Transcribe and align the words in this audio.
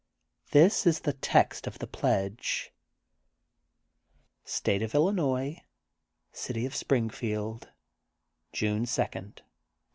This 0.49 0.87
is 0.87 1.01
the 1.01 1.13
text 1.13 1.67
of 1.67 1.77
the 1.77 1.85
pledge:— 1.85 2.73
State 4.57 4.81
of 4.81 4.95
Illinois 4.95 5.61
City 6.31 6.65
of 6.65 6.73
Springfield, 6.73 7.69
June 8.51 8.85
2, 8.85 8.85
2018. 8.87 9.45